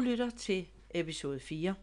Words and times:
Du 0.00 0.04
lytter 0.04 0.30
til 0.30 0.68
episode 0.90 1.40
4. 1.40 1.74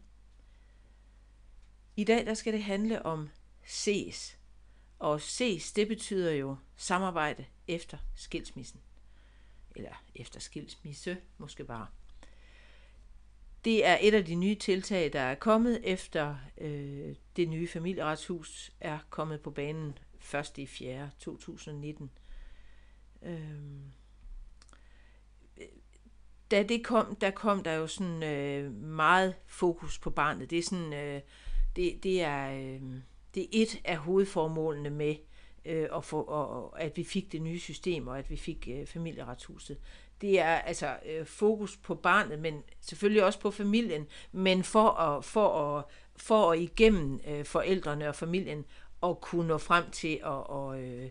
I 1.96 2.04
dag 2.04 2.25
der 2.25 2.33
skal 2.33 2.54
det 2.54 2.64
handle 2.64 3.06
om 3.06 3.30
ses. 3.66 4.38
Og 5.00 5.22
ses, 5.22 5.72
det 5.74 5.88
betyder 5.88 6.32
jo 6.32 6.56
samarbejde 6.75 7.45
efter 7.67 7.98
skilsmissen. 8.16 8.80
Eller 9.75 10.04
efter 10.16 10.39
skilsmisse, 10.39 11.18
måske 11.38 11.64
bare. 11.64 11.88
Det 13.66 13.86
er 13.86 13.98
et 14.02 14.14
af 14.14 14.26
de 14.26 14.36
nye 14.36 14.56
tiltag, 14.56 15.14
der 15.14 15.22
er 15.22 15.36
kommet 15.36 15.82
efter 15.84 16.36
øh, 16.58 17.16
det 17.36 17.50
nye 17.50 17.68
familieretshus 17.68 18.72
er 18.80 19.00
kommet 19.10 19.42
på 19.42 19.52
banen 19.52 19.98
1. 20.34 20.58
i 20.58 20.66
4. 20.66 21.10
2019. 21.20 22.12
Øhm, 23.22 23.92
da 26.52 26.64
det 26.64 26.84
kom, 26.84 27.16
der 27.16 27.32
kom 27.32 27.64
der 27.64 27.74
jo 27.74 27.87
sådan 27.87 28.24
øh, 28.24 28.74
meget 28.74 29.36
fokus 29.47 30.00
på 30.00 30.10
barnet. 30.10 30.50
Det 30.50 30.57
er 30.60 30.64
sådan, 30.64 30.93
øh, 30.93 31.21
det, 31.75 32.03
det 32.03 32.21
er, 32.21 32.51
øh, 32.51 32.81
det 33.35 33.43
er 33.43 33.47
et 33.51 33.81
af 33.85 33.97
hovedformålene 33.97 34.89
med 34.89 35.15
øh, 35.65 35.89
at, 35.95 36.05
få, 36.05 36.21
og, 36.21 36.81
at 36.81 36.97
vi 36.97 37.03
fik 37.03 37.31
det 37.31 37.41
nye 37.41 37.59
system, 37.59 38.07
og 38.07 38.19
at 38.19 38.29
vi 38.29 38.38
fik 38.38 38.67
øh, 38.71 38.88
familieretshuset. 38.88 39.77
Det 40.21 40.39
er 40.39 40.55
altså 40.55 40.97
øh, 41.05 41.25
fokus 41.25 41.77
på 41.77 41.95
barnet, 41.95 42.39
men 42.39 42.63
selvfølgelig 42.81 43.23
også 43.23 43.39
på 43.39 43.52
familien, 43.52 44.07
men 44.31 44.63
for 44.63 44.89
at, 44.89 45.25
for 45.25 45.77
at, 45.77 45.83
for 46.16 46.52
at 46.52 46.59
igennem 46.59 47.19
øh, 47.27 47.45
forældrene 47.45 48.09
og 48.09 48.16
familien 48.16 48.66
at 49.03 49.21
kunne 49.21 49.47
nå 49.47 49.57
frem 49.57 49.91
til 49.91 50.13
at, 50.13 50.47
og, 50.47 50.81
øh, 50.81 51.09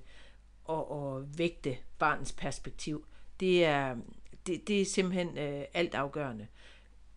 og, 0.65 0.91
og 0.91 1.39
vægte 1.39 1.77
barnets 1.99 2.33
perspektiv. 2.33 3.07
Det 3.41 3.65
er, 3.65 3.97
det, 4.47 4.69
det 4.69 4.81
er 4.81 4.85
simpelthen 4.85 5.39
øh, 5.39 5.65
altafgørende. 5.75 6.47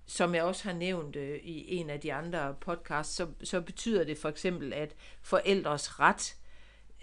Som 0.05 0.35
jeg 0.35 0.43
også 0.43 0.63
har 0.63 0.73
nævnt 0.73 1.15
øh, 1.15 1.39
i 1.43 1.75
en 1.75 1.89
af 1.89 1.99
de 1.99 2.13
andre 2.13 2.55
podcasts, 2.61 3.15
så, 3.15 3.27
så 3.43 3.61
betyder 3.61 4.03
det 4.03 4.17
for 4.17 4.29
eksempel, 4.29 4.73
at 4.73 4.95
forældres 5.21 5.99
ret 5.99 6.35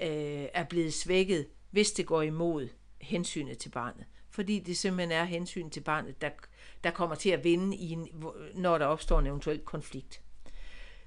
øh, 0.01 0.49
er 0.55 0.65
blevet 0.65 0.95
svækket, 0.95 1.47
hvis 1.71 1.93
det 1.93 2.07
går 2.07 2.23
imod 2.23 2.69
hensynet 3.01 3.59
til 3.59 3.69
barnet. 3.69 4.05
Fordi 4.31 4.59
det 4.59 4.77
simpelthen 4.77 5.13
er 5.13 5.25
hensyn 5.25 5.71
til 5.71 5.81
barnet, 5.81 6.21
der, 6.21 6.31
der 6.85 6.91
kommer 6.91 7.17
til 7.17 7.31
at 7.31 7.45
vinde, 7.45 7.77
i 7.77 7.91
en, 7.91 8.09
når 8.55 8.79
der 8.79 8.87
opstår 8.87 9.19
en 9.19 9.27
eventuel 9.27 9.59
konflikt. 9.59 10.23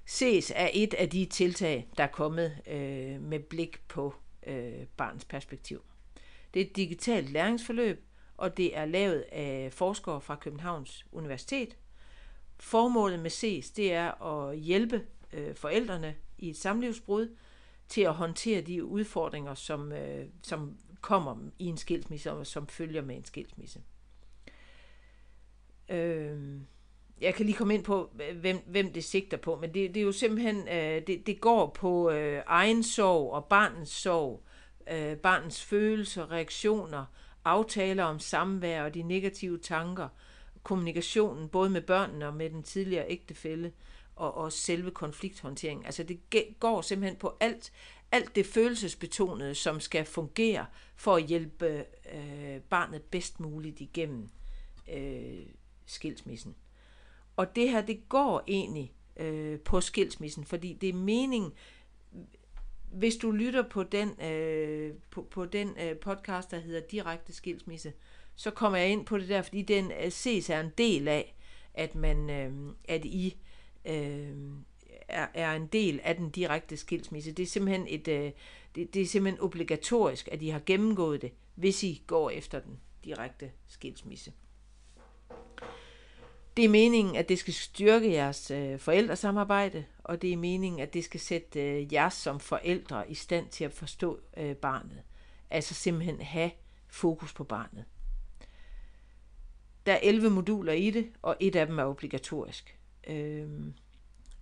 SES 0.05 0.51
er 0.55 0.69
et 0.73 0.93
af 0.93 1.09
de 1.09 1.25
tiltag, 1.25 1.87
der 1.97 2.03
er 2.03 2.07
kommet 2.07 2.57
øh, 2.67 3.21
med 3.21 3.39
blik 3.39 3.81
på 3.87 4.13
øh, 4.47 4.85
barnets 4.97 5.25
perspektiv. 5.25 5.83
Det 6.53 6.61
er 6.61 6.65
et 6.65 6.75
digitalt 6.75 7.29
læringsforløb, 7.29 8.03
og 8.39 8.57
det 8.57 8.77
er 8.77 8.85
lavet 8.85 9.25
af 9.31 9.69
forskere 9.73 10.21
fra 10.21 10.35
Københavns 10.35 11.05
Universitet. 11.11 11.77
Formålet 12.59 13.19
med 13.19 13.29
SES, 13.29 13.71
det 13.71 13.93
er 13.93 14.21
at 14.21 14.57
hjælpe 14.57 15.05
øh, 15.33 15.55
forældrene 15.55 16.15
i 16.37 16.49
et 16.49 16.57
samlivsbrud 16.57 17.35
til 17.87 18.01
at 18.01 18.13
håndtere 18.13 18.61
de 18.61 18.85
udfordringer, 18.85 19.53
som, 19.53 19.91
øh, 19.91 20.25
som 20.43 20.77
kommer 21.01 21.37
i 21.59 21.65
en 21.65 21.77
skilsmisse, 21.77 22.31
og 22.31 22.47
som 22.47 22.67
følger 22.67 23.01
med 23.01 23.15
en 23.15 23.25
skilsmisse. 23.25 23.81
Øh, 25.89 26.59
jeg 27.21 27.33
kan 27.33 27.45
lige 27.45 27.57
komme 27.57 27.73
ind 27.73 27.83
på, 27.83 28.11
hvem, 28.35 28.57
hvem 28.67 28.93
det 28.93 29.03
sigter 29.03 29.37
på, 29.37 29.55
men 29.55 29.73
det, 29.73 29.93
det 29.95 29.97
er 29.97 30.05
jo 30.05 30.11
simpelthen, 30.11 30.67
øh, 30.67 31.07
det, 31.07 31.27
det 31.27 31.41
går 31.41 31.67
på 31.67 32.11
øh, 32.11 32.43
egen 32.45 32.83
sorg 32.83 33.33
og 33.33 33.45
barnets 33.45 33.91
sorg, 33.91 34.43
øh, 34.91 35.17
barnets 35.17 35.63
følelser, 35.63 36.31
reaktioner, 36.31 37.05
aftaler 37.45 38.03
om 38.03 38.19
samvær 38.19 38.83
og 38.83 38.93
de 38.93 39.03
negative 39.03 39.57
tanker, 39.57 40.07
kommunikationen 40.63 41.49
både 41.49 41.69
med 41.69 41.81
børnene 41.81 42.27
og 42.27 42.33
med 42.33 42.49
den 42.49 42.63
tidligere 42.63 43.05
ægtefælle, 43.09 43.71
og, 44.19 44.37
og 44.37 44.51
selve 44.51 44.91
konflikthåndteringen. 44.91 45.85
Altså 45.85 46.03
det 46.03 46.19
går 46.59 46.81
simpelthen 46.81 47.19
på 47.19 47.37
alt, 47.39 47.71
alt 48.11 48.35
det 48.35 48.45
følelsesbetonede, 48.45 49.55
som 49.55 49.79
skal 49.79 50.05
fungere 50.05 50.65
for 50.95 51.15
at 51.15 51.23
hjælpe 51.23 51.85
øh, 52.13 52.61
barnet 52.61 53.01
bedst 53.01 53.39
muligt 53.39 53.81
igennem 53.81 54.29
øh, 54.93 55.45
skilsmissen. 55.85 56.55
Og 57.37 57.55
det 57.55 57.69
her, 57.69 57.81
det 57.81 58.09
går 58.09 58.43
egentlig 58.47 58.93
øh, 59.17 59.59
på 59.59 59.81
skilsmissen, 59.81 60.45
fordi 60.45 60.73
det 60.73 60.89
er 60.89 60.93
meningen, 60.93 61.51
hvis 62.91 63.15
du 63.15 63.31
lytter 63.31 63.63
på 63.69 63.83
den, 63.83 64.21
øh, 64.21 64.93
på, 65.11 65.21
på 65.21 65.45
den 65.45 65.75
øh, 65.81 65.95
podcast, 65.97 66.51
der 66.51 66.59
hedder 66.59 66.79
Direkte 66.79 67.33
Skilsmisse, 67.33 67.93
så 68.35 68.51
kommer 68.51 68.77
jeg 68.77 68.89
ind 68.89 69.05
på 69.05 69.17
det 69.17 69.29
der, 69.29 69.41
fordi 69.41 69.61
den 69.61 69.91
øh, 70.03 70.11
ses 70.11 70.49
er 70.49 70.59
en 70.59 70.71
del 70.77 71.07
af, 71.07 71.35
at 71.73 71.95
man, 71.95 72.29
øh, 72.29 72.73
at 72.87 73.05
I 73.05 73.37
øh, 73.85 74.35
er, 75.07 75.27
er 75.33 75.55
en 75.55 75.67
del 75.67 75.99
af 76.03 76.15
den 76.15 76.29
direkte 76.29 76.77
skilsmisse. 76.77 77.31
Det 77.31 77.43
er 77.43 77.47
simpelthen 77.47 77.85
et, 77.89 78.07
øh, 78.07 78.31
det, 78.75 78.93
det 78.93 79.01
er 79.01 79.05
simpelthen 79.05 79.41
obligatorisk, 79.41 80.29
at 80.31 80.41
I 80.41 80.47
har 80.47 80.61
gennemgået 80.65 81.21
det, 81.21 81.31
hvis 81.55 81.83
I 81.83 82.03
går 82.07 82.29
efter 82.29 82.59
den 82.59 82.79
direkte 83.03 83.51
skilsmisse. 83.67 84.31
Det 86.59 86.65
er 86.65 86.69
meningen, 86.69 87.15
at 87.15 87.29
det 87.29 87.39
skal 87.39 87.53
styrke 87.53 88.11
jeres 88.11 88.51
øh, 88.51 88.79
forældresamarbejde, 88.79 89.85
og 89.99 90.21
det 90.21 90.33
er 90.33 90.37
meningen, 90.37 90.81
at 90.81 90.93
det 90.93 91.03
skal 91.03 91.19
sætte 91.19 91.61
øh, 91.61 91.93
jer 91.93 92.09
som 92.09 92.39
forældre 92.39 93.11
i 93.11 93.13
stand 93.13 93.49
til 93.49 93.63
at 93.63 93.73
forstå 93.73 94.19
øh, 94.37 94.55
barnet. 94.55 95.01
Altså 95.49 95.73
simpelthen 95.73 96.21
have 96.21 96.51
fokus 96.87 97.33
på 97.33 97.43
barnet. 97.43 97.85
Der 99.85 99.93
er 99.93 99.99
11 100.03 100.29
moduler 100.29 100.73
i 100.73 100.91
det, 100.91 101.11
og 101.21 101.35
et 101.39 101.55
af 101.55 101.67
dem 101.67 101.79
er 101.79 101.83
obligatorisk. 101.83 102.77
Øhm, 103.07 103.73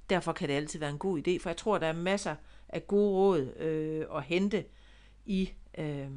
derfor 0.09 0.31
kan 0.31 0.49
det 0.49 0.53
altid 0.53 0.79
være 0.79 0.89
en 0.89 0.99
god 0.99 1.27
idé, 1.27 1.39
for 1.41 1.49
jeg 1.49 1.57
tror, 1.57 1.77
der 1.77 1.87
er 1.87 1.93
masser 1.93 2.35
af 2.69 2.87
gode 2.87 3.11
råd 3.11 3.53
øh, 3.57 4.05
at 4.17 4.23
hente 4.23 4.65
i, 5.25 5.49
øh, 5.77 6.09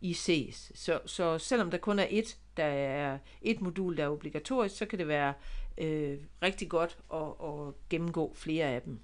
i 0.00 0.12
SES. 0.12 0.72
Så, 0.74 1.00
så 1.06 1.38
selvom 1.38 1.70
der 1.70 1.78
kun 1.78 1.98
er 1.98 2.06
et, 2.10 2.38
der 2.56 2.64
er 2.64 3.18
et 3.42 3.60
modul, 3.60 3.96
der 3.96 4.04
er 4.04 4.08
obligatorisk, 4.08 4.76
så 4.76 4.86
kan 4.86 4.98
det 4.98 5.08
være 5.08 5.34
øh, 5.78 6.18
rigtig 6.42 6.68
godt 6.68 6.98
at, 7.14 7.48
at 7.48 7.74
gennemgå 7.90 8.32
flere 8.34 8.66
af 8.66 8.82
dem. 8.82 9.00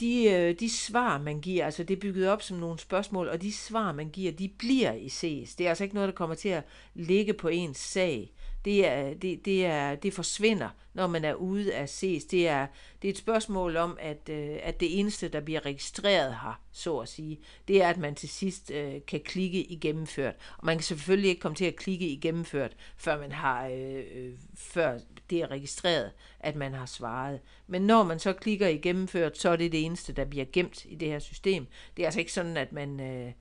De, 0.00 0.24
øh, 0.24 0.60
de 0.60 0.70
svar, 0.70 1.18
man 1.18 1.40
giver, 1.40 1.64
altså 1.64 1.82
det 1.84 1.96
er 1.96 2.00
bygget 2.00 2.28
op 2.28 2.42
som 2.42 2.56
nogle 2.56 2.78
spørgsmål, 2.78 3.28
og 3.28 3.42
de 3.42 3.52
svar, 3.52 3.92
man 3.92 4.10
giver, 4.10 4.32
de 4.32 4.48
bliver 4.58 4.92
i 4.92 5.08
SES. 5.08 5.54
Det 5.54 5.66
er 5.66 5.68
altså 5.68 5.84
ikke 5.84 5.94
noget, 5.94 6.08
der 6.08 6.14
kommer 6.14 6.36
til 6.36 6.48
at 6.48 6.64
ligge 6.94 7.34
på 7.34 7.48
ens 7.48 7.78
sag 7.78 8.32
det, 8.68 8.86
er, 8.86 9.14
det, 9.14 9.44
det, 9.44 9.66
er, 9.66 9.94
det 9.94 10.14
forsvinder, 10.14 10.68
når 10.94 11.06
man 11.06 11.24
er 11.24 11.34
ude 11.34 11.74
af 11.74 11.88
ses. 11.88 12.24
Det 12.24 12.48
er, 12.48 12.66
det 13.02 13.08
er 13.08 13.12
et 13.12 13.18
spørgsmål 13.18 13.76
om, 13.76 13.98
at, 14.00 14.28
øh, 14.30 14.56
at 14.62 14.80
det 14.80 15.00
eneste, 15.00 15.28
der 15.28 15.40
bliver 15.40 15.66
registreret 15.66 16.34
her, 16.42 16.60
så 16.72 16.98
at 16.98 17.08
sige, 17.08 17.40
det 17.68 17.82
er, 17.82 17.88
at 17.88 17.98
man 17.98 18.14
til 18.14 18.28
sidst 18.28 18.70
øh, 18.70 18.94
kan 19.06 19.20
klikke 19.20 19.62
i 19.62 19.76
gennemført. 19.76 20.34
Og 20.58 20.66
man 20.66 20.76
kan 20.76 20.82
selvfølgelig 20.82 21.28
ikke 21.28 21.40
komme 21.40 21.56
til 21.56 21.64
at 21.64 21.76
klikke 21.76 22.08
i 22.08 22.16
gennemført, 22.16 22.76
før 22.96 23.18
man 23.20 23.32
har, 23.32 23.66
øh, 23.66 24.04
øh, 24.14 24.32
før 24.54 24.98
det 25.30 25.42
er 25.42 25.50
registreret, 25.50 26.12
at 26.40 26.56
man 26.56 26.74
har 26.74 26.86
svaret. 26.86 27.40
Men 27.66 27.82
når 27.82 28.02
man 28.02 28.18
så 28.18 28.32
klikker 28.32 28.68
i 28.68 28.78
gennemført, 28.78 29.38
så 29.38 29.48
er 29.48 29.56
det 29.56 29.72
det 29.72 29.84
eneste, 29.84 30.12
der 30.12 30.24
bliver 30.24 30.46
gemt 30.52 30.84
i 30.84 30.94
det 30.94 31.08
her 31.08 31.18
system. 31.18 31.66
Det 31.96 32.02
er 32.02 32.06
altså 32.06 32.20
ikke 32.20 32.32
sådan, 32.32 32.56
at 32.56 32.72
man, 32.72 33.00
øh, 33.00 33.32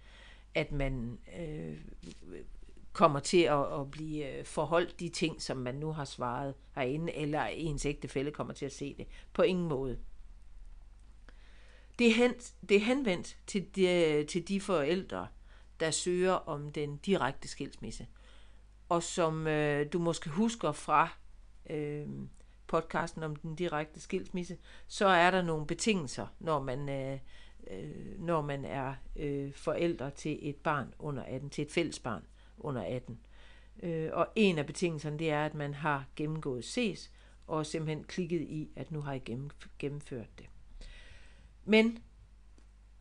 at 0.55 0.71
man 0.71 1.17
øh, 1.39 1.75
kommer 2.97 3.19
til 3.19 3.41
at, 3.41 3.79
at 3.79 3.91
blive 3.91 4.37
øh, 4.37 4.45
forholdt 4.45 4.99
de 4.99 5.09
ting, 5.09 5.41
som 5.41 5.57
man 5.57 5.75
nu 5.75 5.91
har 5.91 6.05
svaret 6.05 6.53
herinde, 6.75 7.13
eller 7.13 7.43
ens 7.43 7.85
ægtefælde 7.85 8.31
kommer 8.31 8.53
til 8.53 8.65
at 8.65 8.71
se 8.71 8.95
det. 8.97 9.07
På 9.33 9.41
ingen 9.41 9.67
måde. 9.67 9.99
Det 11.99 12.07
er, 12.07 12.13
hen, 12.13 12.33
det 12.69 12.77
er 12.77 12.81
henvendt 12.81 13.37
til 13.47 13.75
de, 13.75 13.87
øh, 13.87 14.25
til 14.25 14.47
de 14.47 14.61
forældre, 14.61 15.27
der 15.79 15.91
søger 15.91 16.31
om 16.31 16.71
den 16.71 16.97
direkte 16.97 17.47
skilsmisse. 17.47 18.07
Og 18.89 19.03
som 19.03 19.47
øh, 19.47 19.93
du 19.93 19.99
måske 19.99 20.29
husker 20.29 20.71
fra 20.71 21.09
øh, 21.69 22.07
podcasten 22.67 23.23
om 23.23 23.35
den 23.35 23.55
direkte 23.55 23.99
skilsmisse, 23.99 24.57
så 24.87 25.07
er 25.07 25.31
der 25.31 25.41
nogle 25.41 25.67
betingelser, 25.67 26.27
når 26.39 26.61
man, 26.61 26.89
øh, 26.89 27.19
øh 27.71 28.19
når 28.19 28.41
man 28.41 28.65
er 28.65 28.93
øh, 29.15 29.53
forældre 29.53 30.11
til 30.11 30.49
et 30.49 30.55
barn 30.55 30.93
under 30.99 31.23
18, 31.23 31.49
til 31.49 31.61
et 31.61 31.71
fælles 31.71 31.99
barn 31.99 32.23
under 32.57 32.81
18. 32.81 33.19
Øh, 33.83 34.09
og 34.13 34.27
en 34.35 34.57
af 34.57 34.65
betingelserne, 34.65 35.19
det 35.19 35.31
er, 35.31 35.45
at 35.45 35.53
man 35.53 35.73
har 35.73 36.05
gennemgået 36.15 36.65
SES, 36.65 37.11
og 37.47 37.65
simpelthen 37.65 38.03
klikket 38.03 38.41
i, 38.41 38.69
at 38.75 38.91
nu 38.91 39.01
har 39.01 39.13
I 39.13 39.21
gennemført 39.79 40.29
det. 40.37 40.45
Men 41.65 41.99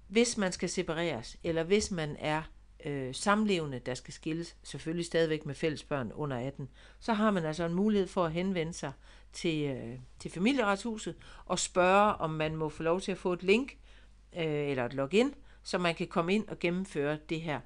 hvis 0.08 0.36
man 0.36 0.52
skal 0.52 0.68
separeres, 0.68 1.36
eller 1.44 1.62
hvis 1.62 1.90
man 1.90 2.16
er 2.18 2.42
øh, 2.84 3.14
samlevende, 3.14 3.78
der 3.78 3.94
skal 3.94 4.14
skilles, 4.14 4.56
selvfølgelig 4.62 5.06
stadigvæk 5.06 5.46
med 5.46 5.54
fælles 5.54 5.84
børn 5.84 6.12
under 6.12 6.36
18, 6.36 6.68
så 7.00 7.12
har 7.12 7.30
man 7.30 7.44
altså 7.44 7.64
en 7.64 7.74
mulighed 7.74 8.08
for 8.08 8.24
at 8.24 8.32
henvende 8.32 8.72
sig 8.72 8.92
til, 9.32 9.62
øh, 9.62 9.98
til 10.18 10.30
familieretshuset 10.30 11.16
og 11.44 11.58
spørge, 11.58 12.14
om 12.14 12.30
man 12.30 12.56
må 12.56 12.68
få 12.68 12.82
lov 12.82 13.00
til 13.00 13.12
at 13.12 13.18
få 13.18 13.32
et 13.32 13.42
link 13.42 13.76
øh, 14.36 14.70
eller 14.70 14.84
et 14.84 14.94
login, 14.94 15.34
så 15.66 15.78
man 15.78 15.94
kan 15.94 16.06
komme 16.06 16.34
ind 16.34 16.48
og 16.48 16.58
gennemføre 16.58 17.18
det 17.28 17.40
her. 17.40 17.60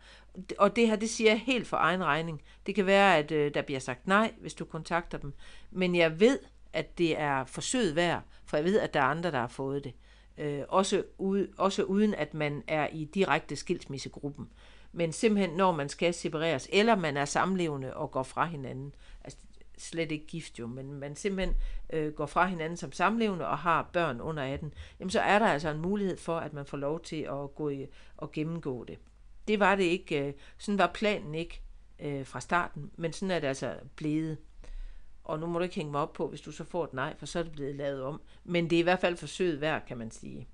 Og 0.59 0.77
det 0.77 0.87
her, 0.87 0.97
det 0.97 1.11
siger 1.11 1.31
jeg 1.31 1.41
helt 1.41 1.67
for 1.67 1.77
egen 1.77 2.05
regning. 2.05 2.43
Det 2.67 2.75
kan 2.75 2.87
være, 2.87 3.19
at 3.19 3.33
øh, 3.33 3.55
der 3.55 3.63
bliver 3.63 3.81
sagt 3.81 4.07
nej, 4.07 4.33
hvis 4.41 4.55
du 4.55 4.65
kontakter 4.65 5.19
dem. 5.19 5.33
Men 5.71 5.97
jeg 5.97 6.21
ved, 6.21 6.39
at 6.73 6.99
det 6.99 7.21
er 7.21 7.45
forsøget 7.45 7.97
værd, 7.97 8.23
for 8.45 8.57
jeg 8.57 8.65
ved, 8.65 8.81
at 8.81 8.95
der 8.95 9.01
er 9.01 9.05
andre, 9.05 9.31
der 9.31 9.39
har 9.39 9.49
fået 9.49 9.85
det. 9.85 9.95
Øh, 10.39 10.63
også, 10.69 11.05
ude, 11.19 11.49
også 11.59 11.83
uden, 11.83 12.15
at 12.15 12.35
man 12.35 12.63
er 12.69 12.89
i 12.93 13.05
direkte 13.05 13.57
skilsmissegruppen. 13.57 14.49
Men 14.93 15.13
simpelthen, 15.13 15.57
når 15.57 15.73
man 15.73 15.89
skal 15.89 16.15
separeres, 16.15 16.69
eller 16.73 16.97
man 16.97 17.17
er 17.17 17.25
samlevende 17.25 17.95
og 17.95 18.11
går 18.11 18.23
fra 18.23 18.45
hinanden, 18.45 18.95
altså 19.25 19.39
slet 19.83 20.13
ikke 20.13 20.27
gift 20.27 20.59
jo, 20.59 20.67
men 20.67 20.93
man 20.93 21.17
simpelthen 21.17 21.57
øh, 21.93 22.13
går 22.13 22.27
fra 22.27 22.47
hinanden 22.47 22.77
som 22.77 22.93
samlevende 22.93 23.47
og 23.47 23.59
har 23.59 23.91
børn 23.93 24.21
under 24.21 24.43
18, 24.43 24.75
jamen 25.01 25.11
så 25.11 25.21
er 25.21 25.39
der 25.39 25.47
altså 25.47 25.69
en 25.69 25.81
mulighed 25.81 26.17
for, 26.17 26.39
at 26.39 26.53
man 26.53 26.67
får 26.67 26.77
lov 26.77 27.01
til 27.01 27.23
at 27.23 27.55
gå 27.55 27.69
i, 27.69 27.87
og 28.17 28.33
gennemgå 28.33 28.85
det. 28.85 28.99
Det 29.49 29.61
var 29.61 29.75
det 29.75 29.85
ikke, 29.85 30.27
øh, 30.27 30.33
sådan 30.59 30.79
var 30.79 30.91
planen 30.95 31.35
ikke 31.35 31.63
øh, 32.01 32.27
fra 32.27 32.41
starten, 32.41 32.91
men 32.97 33.13
sådan 33.13 33.31
er 33.31 33.39
det 33.41 33.49
altså 33.49 33.75
blevet. 33.97 34.39
Og 35.25 35.39
nu 35.39 35.47
må 35.47 35.59
du 35.59 35.63
ikke 35.63 35.75
hænge 35.75 35.93
mig 35.93 36.01
op 36.01 36.13
på, 36.13 36.29
hvis 36.29 36.41
du 36.41 36.53
så 36.53 36.65
får 36.65 36.85
et 36.85 36.93
nej, 36.93 37.17
for 37.19 37.27
så 37.27 37.39
er 37.39 37.43
det 37.43 37.53
blevet 37.53 37.75
lavet 37.75 38.03
om. 38.03 38.21
Men 38.45 38.71
det 38.71 38.77
er 38.77 38.81
i 38.81 38.83
hvert 38.83 39.01
fald 39.01 39.17
forsøget 39.17 39.61
værd, 39.61 39.87
kan 39.87 39.99
man 39.99 40.11
sige. 40.11 40.49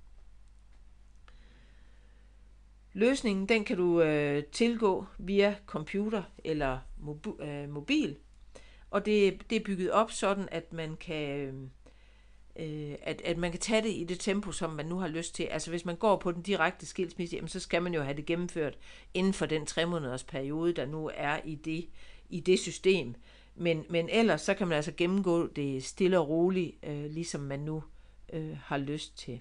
Løsningen 2.93 3.49
den 3.49 3.65
kan 3.65 3.77
du 3.77 4.03
øh, 4.03 4.45
tilgå 4.45 5.07
via 5.19 5.57
computer 5.67 6.23
eller 6.45 6.79
mobi- 6.99 7.45
øh, 7.45 7.69
mobil. 7.69 8.17
Og 8.97 9.07
det, 9.07 9.51
det 9.51 9.57
er 9.57 9.65
bygget 9.65 9.91
op 9.91 10.11
sådan, 10.11 10.49
at 10.53 10.73
man 10.73 10.97
kan 10.97 11.39
øh, 11.39 11.55
øh, 12.57 12.97
at, 13.03 13.23
at 13.25 13.39
man 13.39 13.51
kan 13.51 13.61
tage 13.61 13.83
det 13.83 13.89
i 13.89 14.05
det 14.05 14.21
tempo, 14.21 14.53
som 14.53 14.71
man 14.71 14.87
nu 14.87 14.99
har 14.99 15.09
lyst 15.09 15.35
til. 15.35 15.43
Altså 15.43 15.71
hvis 15.71 15.85
man 15.85 15.97
går 15.97 16.17
på 16.17 16.33
den 16.33 16.43
direkte 16.43 16.87
skilsmisse, 16.87 17.37
jamen, 17.37 17.49
så 17.49 17.61
skal 17.61 17.83
man 17.83 17.95
jo 17.95 18.03
have 18.03 18.17
det 18.17 18.27
gennemført 18.27 18.79
inden 19.15 19.33
for 19.33 19.47
den 19.47 19.67
tre 19.67 19.87
måneders 19.87 20.25
periode, 20.25 20.73
der 20.73 20.87
nu 20.87 21.11
er 21.15 21.41
i 21.45 21.55
det, 21.55 21.89
i 22.31 22.41
det 22.41 22.59
system. 22.59 23.15
Men, 23.55 23.85
men 23.91 24.09
ellers 24.09 24.41
så 24.41 24.55
kan 24.55 24.69
man 24.69 24.77
altså 24.77 24.93
gennemgå 24.97 25.47
det 25.47 25.85
stille 25.85 26.19
og 26.19 26.29
roligt, 26.29 26.77
øh, 26.83 27.05
ligesom 27.05 27.41
man 27.41 27.61
nu 27.61 27.83
øh, 28.33 28.57
har 28.65 28.79
lyst 28.79 29.19
til. 29.19 29.41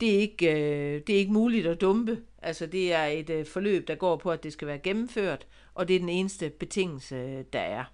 Det 0.00 0.14
er, 0.14 0.18
ikke, 0.18 0.50
øh, 0.50 1.02
det 1.06 1.14
er 1.14 1.18
ikke 1.18 1.32
muligt 1.32 1.66
at 1.66 1.80
dumpe. 1.80 2.22
Altså 2.42 2.66
det 2.66 2.92
er 2.92 3.04
et 3.04 3.30
øh, 3.30 3.46
forløb, 3.46 3.88
der 3.88 3.94
går 3.94 4.16
på, 4.16 4.30
at 4.30 4.42
det 4.42 4.52
skal 4.52 4.68
være 4.68 4.78
gennemført, 4.78 5.46
og 5.74 5.88
det 5.88 5.96
er 5.96 6.00
den 6.00 6.08
eneste 6.08 6.50
betingelse, 6.50 7.42
der 7.42 7.60
er. 7.60 7.84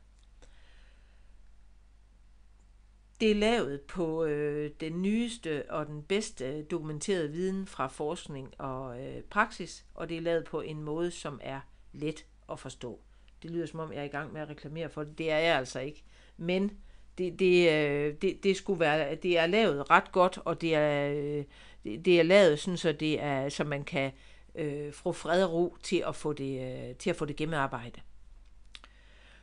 Det 3.20 3.31
er 3.31 3.34
lavet 3.34 3.81
på 3.81 4.25
øh, 4.25 4.70
den 4.81 5.02
nyeste 5.02 5.70
og 5.70 5.87
den 5.87 6.02
bedste 6.02 6.44
øh, 6.44 6.64
dokumenterede 6.70 7.32
viden 7.32 7.66
fra 7.66 7.87
forskning 7.87 8.55
og 8.58 9.05
øh, 9.05 9.22
praksis, 9.22 9.84
og 9.94 10.08
det 10.08 10.16
er 10.16 10.20
lavet 10.20 10.44
på 10.44 10.60
en 10.60 10.82
måde, 10.82 11.10
som 11.10 11.40
er 11.43 11.60
let 11.93 12.26
at 12.50 12.58
forstå. 12.58 13.00
Det 13.43 13.50
lyder 13.50 13.66
som 13.66 13.81
om, 13.81 13.93
jeg 13.93 14.00
er 14.00 14.05
i 14.05 14.08
gang 14.08 14.32
med 14.32 14.40
at 14.40 14.48
reklamere 14.48 14.88
for 14.90 15.05
det. 15.05 15.19
Det 15.19 15.31
er 15.31 15.38
jeg 15.38 15.56
altså 15.56 15.81
ikke. 15.81 16.05
Men 16.37 16.70
det, 17.19 17.38
det, 17.38 17.72
øh, 17.72 18.14
det, 18.22 18.44
det, 18.44 18.56
skulle 18.56 18.81
være, 18.81 19.14
det 19.14 19.38
er 19.38 19.46
lavet 19.46 19.90
ret 19.90 20.12
godt, 20.12 20.38
og 20.44 20.60
det 20.60 20.75
er, 20.75 21.12
øh, 21.12 21.44
det, 21.84 22.05
det 22.05 22.20
er 22.20 22.23
lavet 22.23 22.58
sådan, 22.58 22.76
så, 22.76 22.93
det 22.93 23.23
er, 23.23 23.49
så 23.49 23.64
man 23.64 23.84
kan 23.84 24.12
øh, 24.55 24.93
få 24.93 25.12
fred 25.12 25.44
og 25.44 25.52
ro 25.52 25.76
til 25.82 26.05
at 26.06 26.17
få 26.17 26.32
det, 26.32 26.88
øh, 26.90 26.96
til 26.96 27.11
at 27.11 27.17
få 27.17 27.25
det 27.25 27.37
gennemarbejdet. 27.37 28.02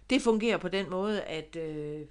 Det 0.10 0.22
fungerer 0.22 0.58
på 0.58 0.68
den 0.68 0.90
måde, 0.90 1.22
at 1.22 1.56
øh, 1.56 2.02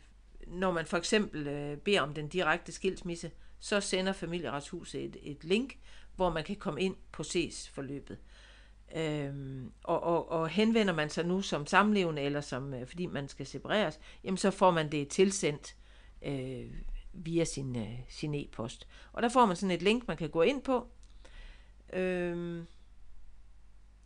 når 0.46 0.72
man 0.72 0.86
for 0.86 0.96
eksempel 0.96 1.46
øh, 1.46 1.76
beder 1.76 2.00
om 2.00 2.14
den 2.14 2.28
direkte 2.28 2.72
skilsmisse, 2.72 3.30
så 3.60 3.80
sender 3.80 4.12
familieretshuset 4.12 5.04
et, 5.04 5.16
et 5.22 5.44
link, 5.44 5.78
hvor 6.16 6.30
man 6.30 6.44
kan 6.44 6.56
komme 6.56 6.82
ind 6.82 6.96
på 7.12 7.22
SES-forløbet. 7.22 8.18
Øhm, 8.96 9.72
og, 9.84 10.02
og, 10.02 10.30
og 10.30 10.48
henvender 10.48 10.94
man 10.94 11.10
sig 11.10 11.26
nu 11.26 11.42
som 11.42 11.66
samlevende, 11.66 12.22
eller 12.22 12.40
som 12.40 12.74
øh, 12.74 12.86
fordi 12.86 13.06
man 13.06 13.28
skal 13.28 13.46
separeres, 13.46 14.00
jamen 14.24 14.38
så 14.38 14.50
får 14.50 14.70
man 14.70 14.92
det 14.92 15.08
tilsendt 15.08 15.76
øh, 16.22 16.66
via 17.24 17.44
sin, 17.44 17.76
øh, 17.76 17.98
sin 18.08 18.34
e-post. 18.34 18.86
Og 19.12 19.22
der 19.22 19.28
får 19.28 19.46
man 19.46 19.56
sådan 19.56 19.70
et 19.70 19.82
link, 19.82 20.08
man 20.08 20.16
kan 20.16 20.30
gå 20.30 20.42
ind 20.42 20.62
på. 20.62 20.86
Øhm, 21.92 22.66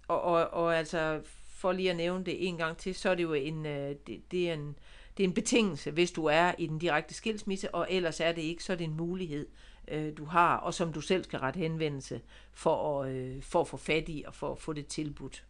og, 0.09 0.23
og, 0.23 0.51
og 0.51 0.77
altså, 0.77 1.21
for 1.49 1.73
lige 1.73 1.91
at 1.91 1.97
nævne 1.97 2.25
det 2.25 2.49
en 2.49 2.57
gang 2.57 2.77
til, 2.77 2.95
så 2.95 3.11
er 3.11 3.15
det 3.15 3.23
jo 3.23 3.33
en, 3.33 3.67
øh, 3.67 3.97
det, 4.07 4.23
det 4.31 4.51
er 4.51 4.55
en, 4.55 4.79
det 5.17 5.25
er 5.25 5.29
en 5.29 5.35
betingelse, 5.35 5.91
hvis 5.91 6.11
du 6.11 6.25
er 6.25 6.53
i 6.59 6.67
den 6.67 6.79
direkte 6.79 7.15
skilsmisse, 7.15 7.75
og 7.75 7.87
ellers 7.91 8.21
er 8.21 8.33
det 8.33 8.43
ikke, 8.43 8.65
så 8.65 8.73
er 8.73 8.77
det 8.77 8.85
en 8.85 8.97
mulighed, 8.97 9.47
øh, 9.89 10.17
du 10.17 10.25
har, 10.25 10.57
og 10.57 10.75
som 10.75 10.93
du 10.93 11.01
selv 11.01 11.25
skal 11.25 11.39
rette 11.39 11.59
henvendelse 11.59 12.21
for 12.53 13.03
at, 13.03 13.11
øh, 13.11 13.43
for 13.43 13.61
at 13.61 13.69
få 13.69 13.77
fat 13.77 14.09
i 14.09 14.25
og 14.27 14.35
for 14.35 14.53
at 14.53 14.59
få 14.59 14.73
det 14.73 14.87
tilbudt 14.87 15.45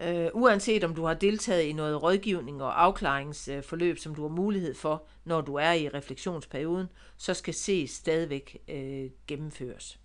øh, 0.00 0.28
uanset 0.34 0.84
om 0.84 0.94
du 0.94 1.04
har 1.04 1.14
deltaget 1.14 1.62
i 1.62 1.72
noget 1.72 2.02
rådgivning 2.02 2.62
og 2.62 2.82
afklaringsforløb, 2.82 3.98
som 3.98 4.14
du 4.14 4.22
har 4.22 4.28
mulighed 4.28 4.74
for, 4.74 5.06
når 5.24 5.40
du 5.40 5.54
er 5.54 5.72
i 5.72 5.88
refleksionsperioden, 5.88 6.86
så 7.16 7.34
skal 7.34 7.54
ses 7.54 7.90
stadigvæk 7.90 8.58
øh, 8.68 9.10
gennemføres. 9.26 9.98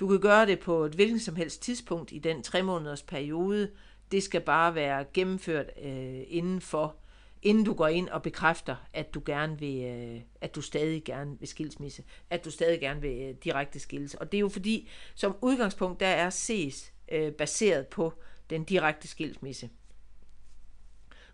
Du 0.00 0.08
kan 0.08 0.20
gøre 0.20 0.46
det 0.46 0.58
på 0.58 0.84
et 0.84 0.94
hvilket 0.94 1.22
som 1.22 1.36
helst 1.36 1.62
tidspunkt 1.62 2.12
i 2.12 2.18
den 2.18 2.42
tre 2.42 2.62
måneders 2.62 3.02
periode. 3.02 3.70
Det 4.12 4.22
skal 4.22 4.40
bare 4.40 4.74
være 4.74 5.04
gennemført 5.14 5.70
øh, 5.82 6.20
inden 6.28 6.60
for 6.60 6.96
inden 7.42 7.64
du 7.64 7.74
går 7.74 7.88
ind 7.88 8.08
og 8.08 8.22
bekræfter, 8.22 8.76
at 8.92 9.14
du 9.14 9.22
gerne 9.26 9.58
vil, 9.58 9.84
øh, 9.84 10.20
at 10.40 10.54
du 10.54 10.60
stadig 10.60 11.04
gerne 11.04 11.38
vil 11.38 11.48
skilsmisse, 11.48 12.02
at 12.30 12.44
du 12.44 12.50
stadig 12.50 12.80
gerne 12.80 13.00
vil 13.00 13.22
øh, 13.22 13.34
direkte 13.44 13.78
skilles. 13.80 14.14
Og 14.14 14.32
det 14.32 14.38
er 14.38 14.40
jo 14.40 14.48
fordi, 14.48 14.88
som 15.14 15.36
udgangspunkt, 15.40 16.00
der 16.00 16.06
er 16.06 16.30
ses 16.30 16.92
øh, 17.12 17.32
baseret 17.32 17.86
på 17.86 18.12
den 18.50 18.64
direkte 18.64 19.08
skilsmisse. 19.08 19.70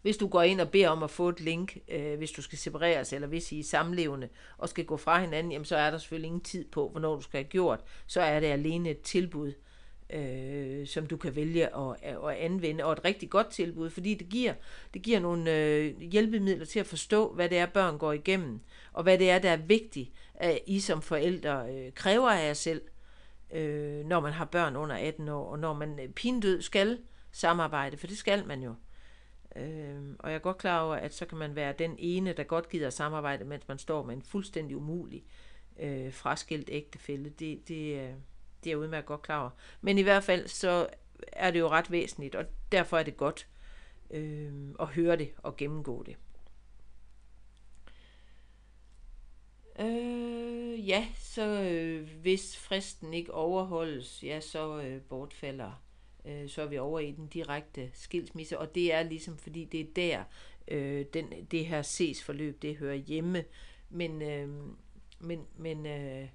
Hvis 0.03 0.17
du 0.17 0.29
går 0.29 0.43
ind 0.43 0.61
og 0.61 0.71
beder 0.71 0.89
om 0.89 1.03
at 1.03 1.11
få 1.11 1.29
et 1.29 1.41
link, 1.41 1.79
øh, 1.89 2.19
hvis 2.19 2.31
du 2.31 2.43
skal 2.43 2.59
separeres, 2.59 3.13
eller 3.13 3.29
hvis 3.29 3.53
I 3.53 3.61
er 3.61 3.65
samlevende 3.65 4.29
og 4.59 4.69
skal 4.69 4.85
gå 4.85 4.97
fra 4.97 5.21
hinanden, 5.21 5.53
jamen 5.53 5.65
så 5.65 5.77
er 5.77 5.91
der 5.91 5.99
selvfølgelig 5.99 6.27
ingen 6.27 6.41
tid 6.41 6.65
på, 6.65 6.89
hvornår 6.89 7.17
du 7.17 7.21
skal 7.21 7.39
have 7.39 7.49
gjort. 7.49 7.81
Så 8.07 8.21
er 8.21 8.41
det 8.41 8.47
alene 8.47 8.91
et 8.91 9.01
tilbud, 9.01 9.53
øh, 10.11 10.87
som 10.87 11.07
du 11.07 11.17
kan 11.17 11.37
vælge 11.37 11.77
at, 11.77 11.97
at 12.03 12.37
anvende, 12.39 12.85
og 12.85 12.93
et 12.93 13.05
rigtig 13.05 13.31
godt 13.31 13.51
tilbud, 13.51 13.91
fordi 13.91 14.15
det 14.15 14.29
giver, 14.29 14.55
det 14.95 15.03
giver 15.03 15.21
nogle 15.21 15.57
øh, 15.57 16.01
hjælpemidler 16.01 16.65
til 16.65 16.81
at 16.81 16.87
forstå, 16.87 17.33
hvad 17.33 17.49
det 17.49 17.59
er, 17.59 17.67
børn 17.67 17.99
går 17.99 18.13
igennem, 18.13 18.61
og 18.93 19.03
hvad 19.03 19.19
det 19.19 19.31
er, 19.31 19.39
der 19.39 19.51
er 19.51 19.57
vigtigt, 19.57 20.11
at 20.35 20.59
I 20.67 20.81
som 20.81 21.03
forældre 21.03 21.67
øh, 21.71 21.93
kræver 21.93 22.31
af 22.31 22.47
jer 22.47 22.55
selv, 22.55 22.83
øh, 23.55 24.05
når 24.05 24.21
man 24.21 24.33
har 24.33 24.45
børn 24.45 24.77
under 24.77 24.97
18 24.97 25.29
år, 25.29 25.51
og 25.51 25.59
når 25.59 25.73
man 25.73 26.01
øh, 26.01 26.09
pindød 26.09 26.63
skal 26.63 26.99
samarbejde, 27.33 27.97
for 27.97 28.07
det 28.07 28.19
skal 28.19 28.47
man 28.47 28.63
jo. 28.63 28.75
Øh, 29.57 30.17
og 30.19 30.31
jeg 30.31 30.35
er 30.35 30.41
godt 30.41 30.59
klar 30.59 30.81
over, 30.81 30.95
at 30.95 31.15
så 31.15 31.27
kan 31.27 31.39
man 31.39 31.57
være 31.57 31.75
den 31.79 31.97
ene, 31.99 32.33
der 32.33 32.45
godt 32.45 32.69
gider 32.69 32.91
samarbejde, 32.91 33.45
mens 33.45 33.69
man 33.69 33.79
står 33.79 34.03
med 34.05 34.15
en 34.15 34.23
fuldstændig 34.23 34.77
umulig 34.77 35.25
øh, 35.79 36.13
fraskilt 36.13 36.69
ægtefælde. 36.73 37.31
Det, 37.31 37.69
det, 37.69 37.95
øh, 37.95 38.09
det 38.65 38.71
er 38.71 38.71
jeg 38.71 38.79
udmærket 38.79 39.07
godt 39.07 39.23
klar 39.23 39.41
over. 39.41 39.51
Men 39.81 39.99
i 39.99 40.03
hvert 40.03 40.25
fald 40.25 40.49
så 40.49 40.87
er 41.33 41.51
det 41.51 41.61
jo 41.61 41.69
ret 41.69 41.91
væsentligt, 41.91 42.35
og 42.35 42.45
derfor 42.73 42.99
er 42.99 43.03
det 43.03 43.17
godt 43.17 43.49
øh, 44.11 44.53
at 44.81 44.87
høre 44.87 45.17
det 45.17 45.31
og 45.39 45.57
gennemgå 45.57 46.03
det. 46.03 46.17
Øh, 49.81 50.74
ja, 50.87 51.07
så 51.19 51.63
øh, 51.63 52.09
hvis 52.21 52.57
fristen 52.57 53.15
ikke 53.15 53.35
overholdes, 53.35 54.23
ja, 54.23 54.41
så 54.41 54.81
øh, 54.81 55.03
bortfalder, 55.03 55.83
øh, 56.25 56.49
så 56.49 56.63
er 56.63 56.67
vi 56.67 56.79
over 56.79 57.01
i 57.01 57.11
den 57.11 57.27
direkte 57.27 57.91
skilsmisse, 57.95 58.59
og 58.59 58.75
det 58.75 58.93
er 58.93 59.03
ligesom, 59.03 59.39
fordi 59.39 59.65
det 59.65 59.81
er 59.81 59.93
der, 59.97 60.25
øh, 60.69 61.07
den, 61.15 61.33
det 61.51 61.67
her 61.67 61.83
ses 61.83 62.23
forløb, 62.23 62.63
det 62.63 62.77
hører 62.77 62.95
hjemme, 62.95 63.45
men, 63.91 64.23
øh, 64.23 64.49
men, 65.19 65.47
men 65.57 65.87
øh, 65.87 66.29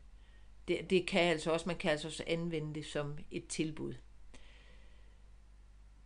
det, 0.68 0.90
det 0.90 1.08
kan 1.08 1.22
altså 1.22 1.52
også, 1.52 1.70
man 1.70 1.78
kan 1.78 1.92
altså 1.92 2.08
også 2.08 2.24
anvende 2.28 2.76
det 2.76 2.86
som 2.86 3.18
et 3.32 3.48
tilbud. 3.48 3.94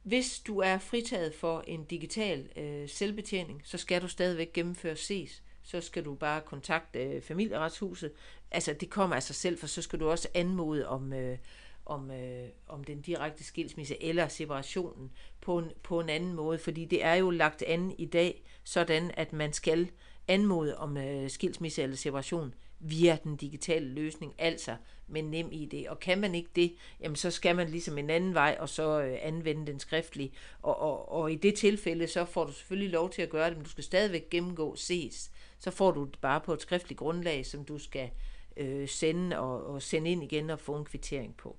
Hvis 0.03 0.39
du 0.39 0.59
er 0.59 0.77
fritaget 0.77 1.35
for 1.35 1.63
en 1.67 1.85
digital 1.85 2.49
øh, 2.55 2.89
selvbetjening, 2.89 3.61
så 3.65 3.77
skal 3.77 4.01
du 4.01 4.07
stadigvæk 4.07 4.53
gennemføre 4.53 4.95
SES. 4.95 5.43
Så 5.63 5.81
skal 5.81 6.05
du 6.05 6.13
bare 6.13 6.41
kontakte 6.41 6.99
øh, 6.99 7.21
familieretshuset. 7.21 8.11
Altså 8.51 8.73
det 8.73 8.89
kommer 8.89 9.15
af 9.15 9.23
sig 9.23 9.35
selv, 9.35 9.57
for 9.57 9.67
så 9.67 9.81
skal 9.81 9.99
du 9.99 10.09
også 10.09 10.27
anmode 10.33 10.87
om, 10.87 11.13
øh, 11.13 11.37
om, 11.85 12.11
øh, 12.11 12.47
om 12.67 12.83
den 12.83 13.01
direkte 13.01 13.43
skilsmisse 13.43 14.03
eller 14.03 14.27
separationen 14.27 15.11
på 15.41 15.57
en, 15.59 15.71
på 15.83 15.99
en 15.99 16.09
anden 16.09 16.33
måde. 16.33 16.59
Fordi 16.59 16.85
det 16.85 17.05
er 17.05 17.13
jo 17.13 17.29
lagt 17.29 17.61
an 17.61 17.95
i 17.97 18.05
dag, 18.05 18.43
sådan 18.63 19.11
at 19.13 19.33
man 19.33 19.53
skal 19.53 19.91
anmode 20.27 20.77
om 20.77 20.97
øh, 20.97 21.29
skilsmisse 21.29 21.83
eller 21.83 21.95
separation 21.95 22.53
via 22.79 23.17
den 23.23 23.35
digitale 23.35 23.85
løsning, 23.85 24.33
altså 24.37 24.75
med 25.07 25.21
nem 25.21 25.47
idé. 25.47 25.89
Og 25.89 25.99
kan 25.99 26.19
man 26.19 26.35
ikke 26.35 26.49
det, 26.55 26.75
jamen 27.01 27.15
så 27.15 27.31
skal 27.31 27.55
man 27.55 27.69
ligesom 27.69 27.97
en 27.97 28.09
anden 28.09 28.33
vej, 28.33 28.57
og 28.59 28.69
så 28.69 29.01
øh, 29.01 29.17
anvende 29.21 29.67
den 29.71 29.79
skriftlige. 29.79 30.31
Og, 30.61 30.79
og, 30.79 31.11
og 31.11 31.31
i 31.31 31.35
det 31.35 31.55
tilfælde, 31.55 32.07
så 32.07 32.25
får 32.25 32.45
du 32.45 32.51
selvfølgelig 32.51 32.89
lov 32.89 33.09
til 33.09 33.21
at 33.21 33.29
gøre 33.29 33.49
det, 33.49 33.57
men 33.57 33.63
du 33.63 33.69
skal 33.69 33.83
stadigvæk 33.83 34.29
gennemgå 34.29 34.75
ses. 34.75 35.31
Så 35.63 35.71
får 35.71 35.91
du 35.91 36.05
det 36.05 36.19
bare 36.21 36.41
på 36.41 36.53
et 36.53 36.61
skriftligt 36.61 36.99
grundlag, 36.99 37.45
som 37.45 37.65
du 37.65 37.77
skal 37.77 38.09
øh, 38.57 38.87
sende 38.87 39.39
og, 39.39 39.65
og 39.65 39.81
sende 39.81 40.11
ind 40.11 40.23
igen 40.23 40.49
og 40.49 40.59
få 40.59 40.75
en 40.75 40.85
kvittering 40.85 41.37
på. 41.37 41.57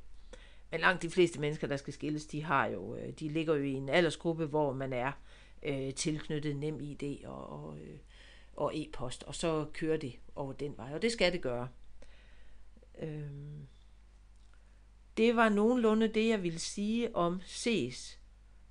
Men 0.70 0.80
langt 0.80 1.02
de 1.02 1.10
fleste 1.10 1.40
mennesker, 1.40 1.66
der 1.66 1.76
skal 1.76 1.92
skilles, 1.92 2.26
de 2.26 2.42
har 2.42 2.66
jo, 2.66 2.96
øh, 2.96 3.12
de 3.12 3.28
ligger 3.28 3.54
jo 3.54 3.62
i 3.62 3.72
en 3.72 3.88
aldersgruppe, 3.88 4.46
hvor 4.46 4.72
man 4.72 4.92
er 4.92 5.12
øh, 5.62 5.94
tilknyttet 5.94 6.56
nem 6.56 6.80
ID 6.80 7.24
og, 7.24 7.48
og, 7.48 7.78
øh, 7.78 7.98
og 8.56 8.72
e-post, 8.74 9.22
og 9.22 9.34
så 9.34 9.66
kører 9.72 9.96
det 9.96 10.14
over 10.34 10.52
den 10.52 10.74
vej, 10.76 10.94
og 10.94 11.02
det 11.02 11.12
skal 11.12 11.32
det 11.32 11.42
gøre. 11.42 11.68
Øh, 13.02 13.22
det 15.16 15.36
var 15.36 15.48
nogenlunde 15.48 16.08
det, 16.08 16.28
jeg 16.28 16.42
ville 16.42 16.58
sige 16.58 17.16
om 17.16 17.40
SES. 17.44 18.18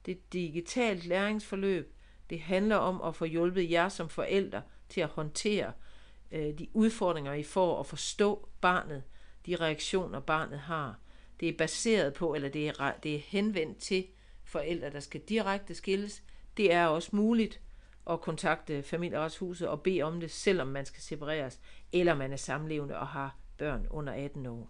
Det 0.06 0.34
digitalt 0.34 1.06
læringsforløb, 1.06 1.94
det 2.30 2.40
handler 2.40 2.76
om 2.76 3.02
at 3.02 3.16
få 3.16 3.26
hjulpet 3.26 3.72
jer 3.72 3.90
som 3.90 4.10
forældre 4.10 4.62
til 4.90 5.02
at 5.02 5.10
håndtere 5.10 5.72
øh, 6.32 6.60
de 6.60 6.68
udfordringer, 6.74 7.34
I 7.34 7.44
får, 7.44 7.76
og 7.76 7.86
forstå 7.86 8.50
barnet, 8.62 9.04
de 9.46 9.56
reaktioner, 9.56 10.20
barnet 10.20 10.60
har. 10.60 11.00
Det 11.40 11.50
er 11.50 11.58
baseret 11.58 12.14
på, 12.14 12.34
eller 12.34 12.50
det 12.50 12.68
er, 12.68 12.92
det 13.04 13.16
er 13.16 13.20
henvendt 13.20 13.78
til 13.78 14.06
forældre, 14.44 14.90
der 14.90 15.00
skal 15.00 15.22
direkte 15.22 15.76
skilles. 15.76 16.24
Det 16.58 16.74
er 16.74 16.86
også 16.86 17.10
muligt 17.16 17.62
at 18.10 18.22
kontakte 18.22 18.84
familieretshuset 18.84 19.68
og 19.68 19.82
bede 19.82 20.02
om 20.02 20.20
det, 20.20 20.32
selvom 20.32 20.68
man 20.68 20.86
skal 20.86 21.02
separeres, 21.02 21.60
eller 21.92 22.16
man 22.16 22.32
er 22.32 22.38
samlevende 22.38 22.98
og 22.98 23.08
har 23.08 23.38
børn 23.58 23.88
under 23.90 24.14
18 24.14 24.46
år. 24.46 24.70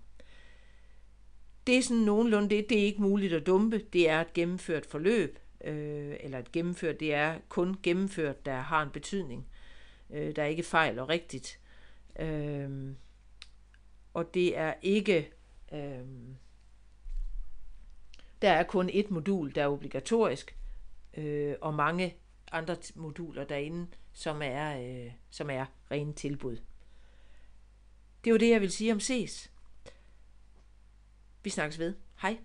Det 1.68 1.78
er 1.78 1.82
sådan 1.82 2.04
nogenlunde 2.04 2.50
det. 2.50 2.70
Det 2.70 2.80
er 2.80 2.86
ikke 2.86 3.02
muligt 3.02 3.34
at 3.34 3.48
dumpe. 3.48 3.78
Det 3.94 4.10
er 4.10 4.22
et 4.22 4.34
gennemført 4.34 4.86
forløb, 4.86 5.40
øh, 5.64 6.16
eller 6.20 6.40
et 6.40 6.52
gennemført, 6.52 7.00
det 7.00 7.14
er 7.14 7.40
kun 7.50 7.78
gennemført, 7.84 8.46
der 8.46 8.56
har 8.56 8.84
en 8.84 8.90
betydning. 8.90 9.48
Øh, 10.14 10.36
der 10.36 10.44
er 10.44 10.48
ikke 10.48 10.64
fejl 10.64 11.00
og 11.00 11.10
rigtigt. 11.10 11.60
Øh, 12.20 12.96
og 14.14 14.34
det 14.34 14.58
er 14.58 14.74
ikke... 14.82 15.32
Øh, 15.74 16.06
der 18.42 18.52
er 18.52 18.64
kun 18.64 18.90
et 18.94 19.12
modul, 19.12 19.56
der 19.56 19.64
er 19.64 19.68
obligatorisk, 19.68 20.58
øh, 21.18 21.56
og 21.62 21.74
mange 21.74 22.16
andre 22.52 22.78
moduler 22.96 23.44
derinde, 23.44 23.88
som 24.14 24.42
er, 24.42 24.80
øh, 24.80 25.12
som 25.30 25.50
er 25.50 25.66
rene 25.92 26.14
tilbud. 26.14 26.58
Det 28.24 28.34
var 28.34 28.40
det, 28.40 28.50
jeg 28.50 28.62
vil 28.62 28.72
sige 28.72 28.94
om 28.94 29.00
ses. 29.00 29.52
Vi 31.44 31.50
snakkes 31.50 31.80
ved. 31.80 31.96
Hej. 32.22 32.38